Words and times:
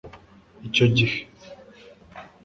icyo 0.67 0.85
gihe 0.95 1.19